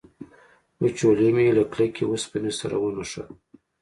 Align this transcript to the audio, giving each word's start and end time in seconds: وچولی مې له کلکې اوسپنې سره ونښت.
وچولی 0.81 1.29
مې 1.35 1.47
له 1.57 1.63
کلکې 1.73 2.03
اوسپنې 2.05 2.51
سره 2.59 2.75
ونښت. 2.83 3.29